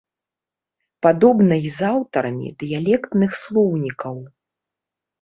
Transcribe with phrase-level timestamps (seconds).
[1.07, 4.23] Падобна й з аўтарамі дыялектных слоўнікаў.